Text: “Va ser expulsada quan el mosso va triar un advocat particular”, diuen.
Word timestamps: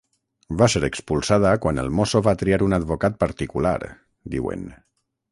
“Va 0.59 0.67
ser 0.73 0.79
expulsada 0.85 1.51
quan 1.65 1.81
el 1.83 1.91
mosso 1.99 2.21
va 2.27 2.33
triar 2.39 2.59
un 2.67 2.77
advocat 2.77 3.19
particular”, 3.25 3.75
diuen. 4.37 4.65